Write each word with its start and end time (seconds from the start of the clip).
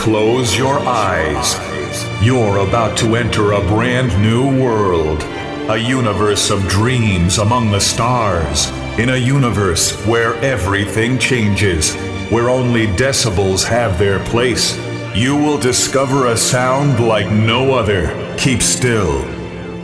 close 0.00 0.56
your 0.56 0.78
eyes. 0.78 1.58
You're 2.24 2.66
about 2.66 2.96
to 3.00 3.16
enter 3.16 3.52
a 3.52 3.60
brand 3.60 4.10
new 4.22 4.58
world. 4.58 5.22
A 5.68 5.76
universe 5.76 6.48
of 6.48 6.66
dreams 6.68 7.36
among 7.36 7.70
the 7.70 7.80
stars. 7.80 8.70
In 8.98 9.10
a 9.10 9.16
universe 9.18 9.92
where 10.06 10.36
everything 10.36 11.18
changes. 11.18 11.94
Where 12.30 12.48
only 12.48 12.86
decibels 12.86 13.62
have 13.64 13.98
their 13.98 14.24
place. 14.24 14.74
You 15.14 15.36
will 15.36 15.58
discover 15.58 16.28
a 16.28 16.36
sound 16.36 17.06
like 17.06 17.30
no 17.30 17.74
other. 17.74 18.08
Keep 18.38 18.62
still. 18.62 19.22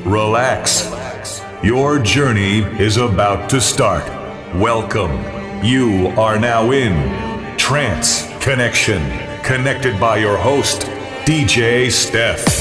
Relax. 0.03 0.91
Your 1.63 1.99
journey 1.99 2.61
is 2.81 2.97
about 2.97 3.51
to 3.51 3.61
start. 3.61 4.07
Welcome. 4.55 5.13
You 5.63 6.09
are 6.17 6.39
now 6.39 6.71
in 6.71 7.59
Trance 7.59 8.27
Connection, 8.43 9.03
connected 9.47 10.01
by 10.01 10.17
your 10.17 10.37
host, 10.37 10.81
DJ 11.25 11.89
Steph. 11.89 12.56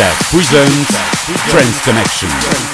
Steph 0.00 0.30
presents 0.30 0.96
Trance 1.50 1.80
Connection. 1.82 2.69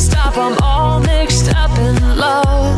stop, 0.00 0.36
I'm 0.36 0.56
all 0.62 1.00
mixed 1.00 1.54
up 1.54 1.78
in 1.78 2.18
love. 2.18 2.69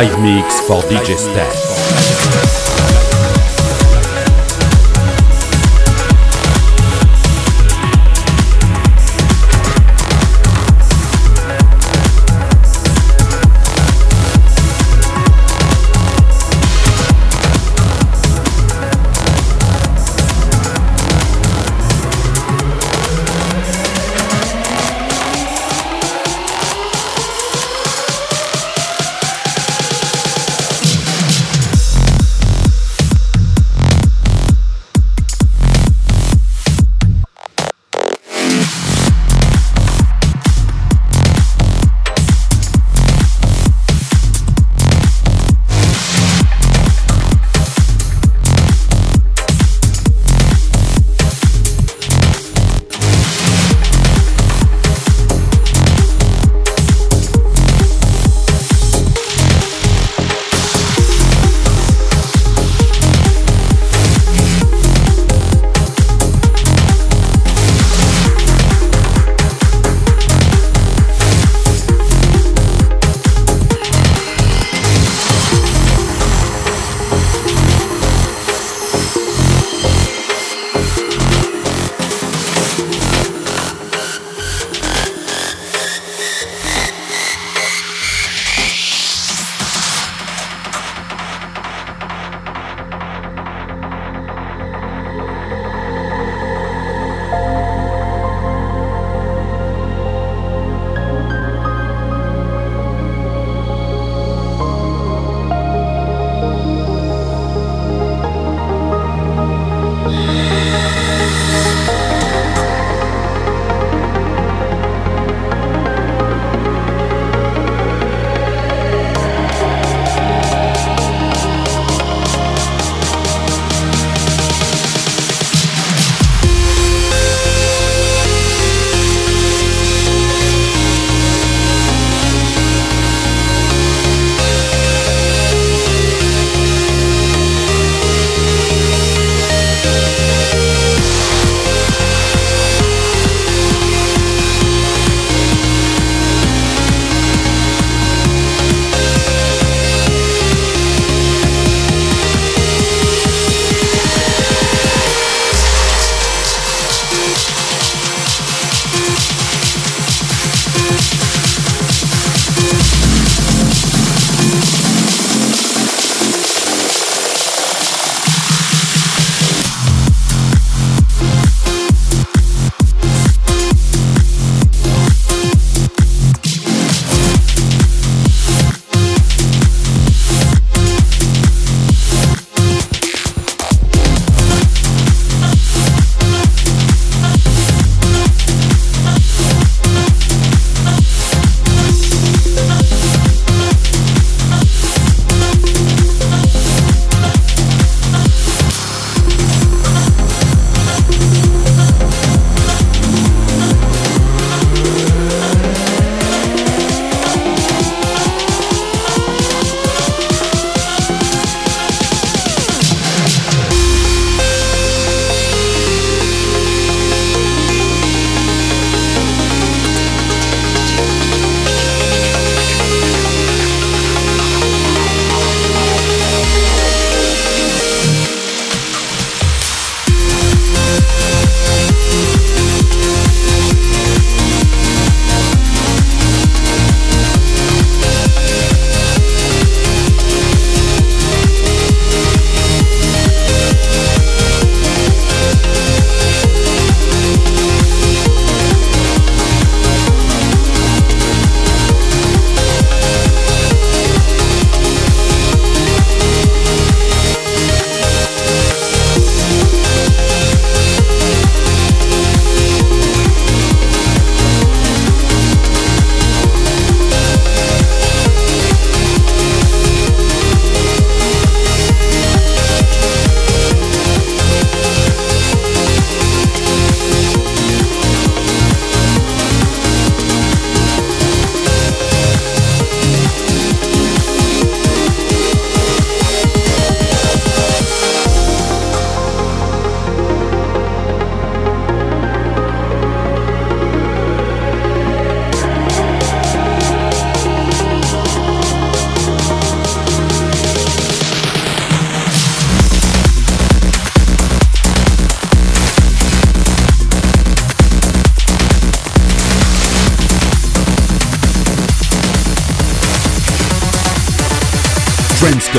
Live 0.00 0.18
mix 0.22 0.60
for 0.62 0.80
DJ 0.88 1.14
Steph. 1.14 1.59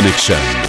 Connection. 0.02 0.61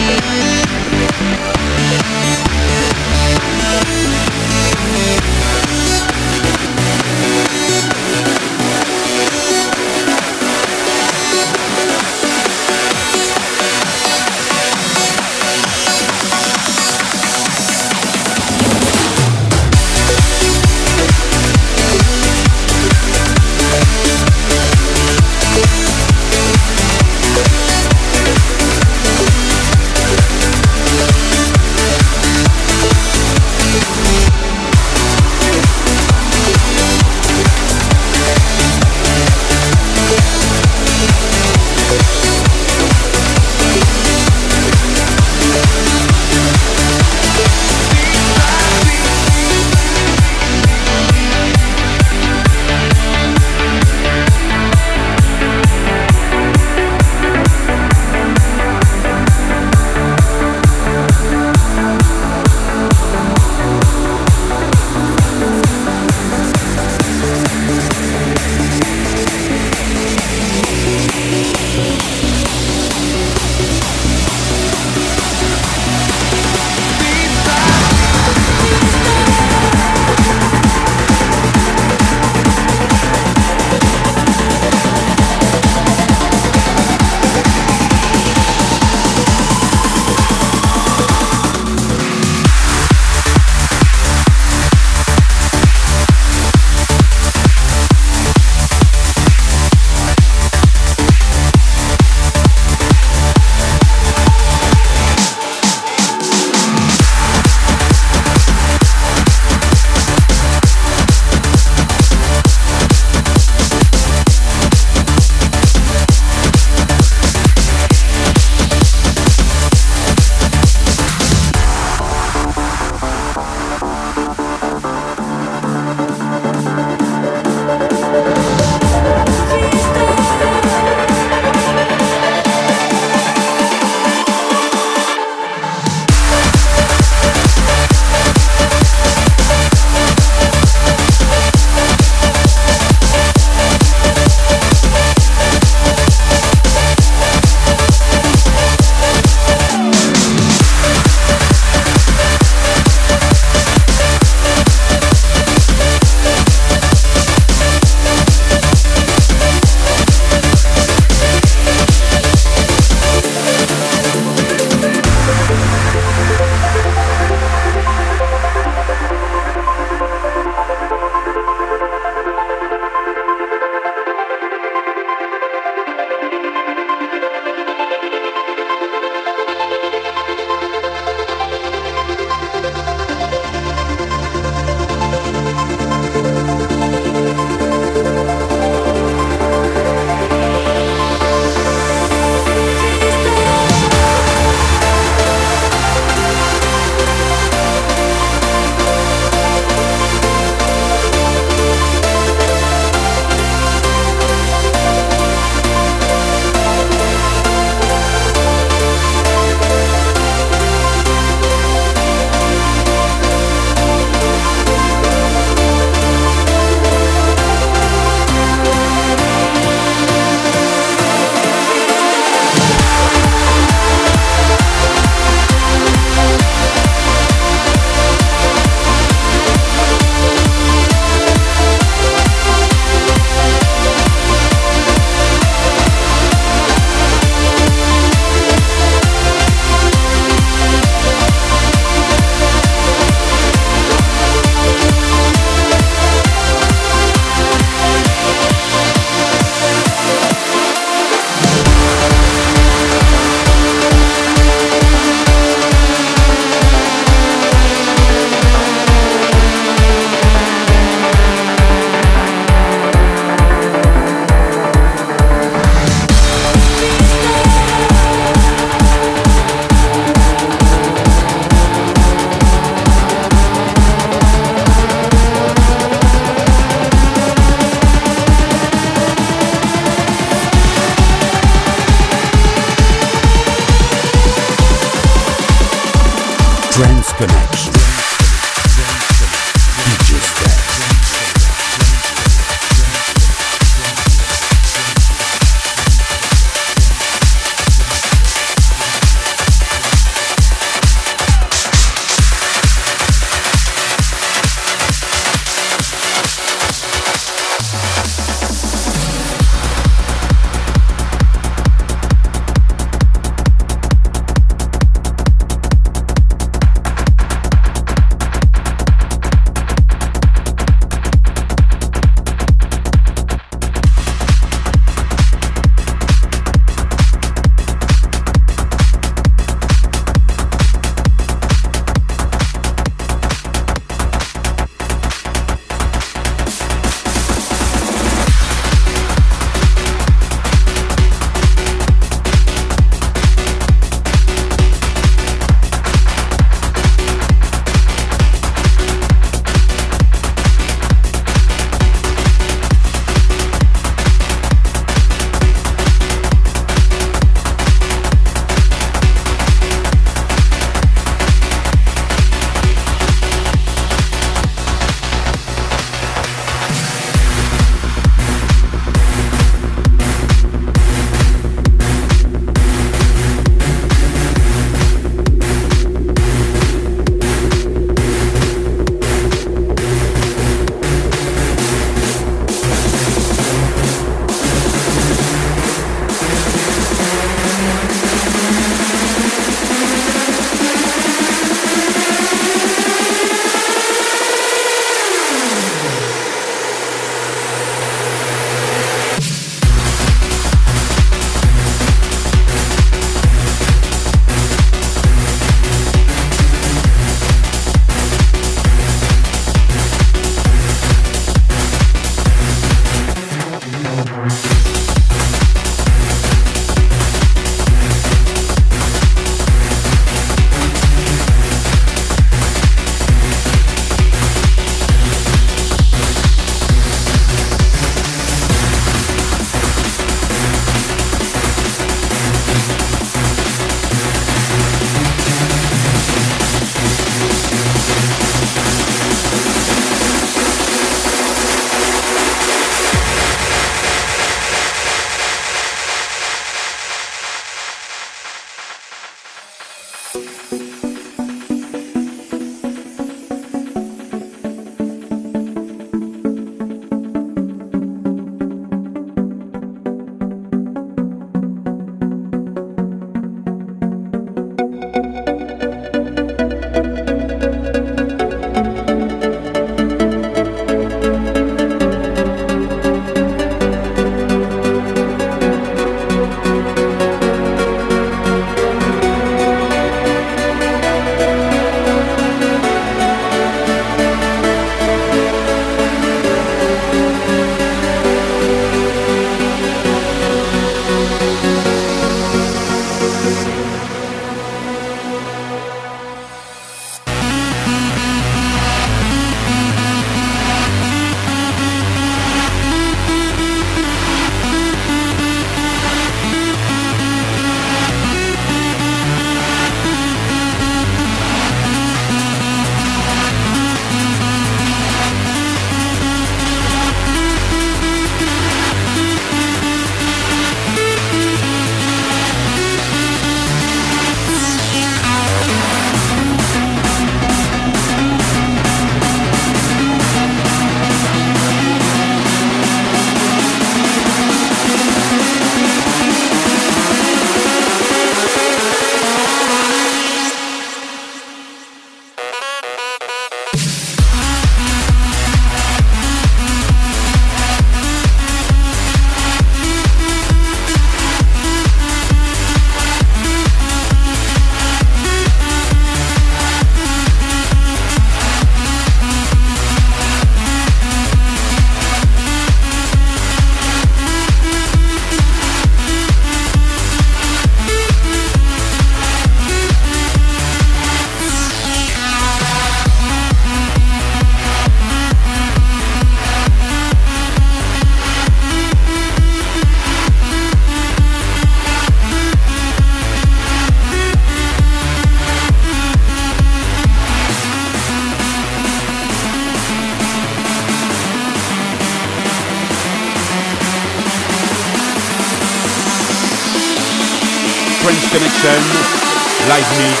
Connection, 598.42 599.48
live 599.48 599.78
mix 599.78 600.00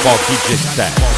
for 0.00 0.14
DJ 0.30 0.56
Stan. 0.56 1.15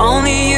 Only 0.00 0.50
you 0.52 0.57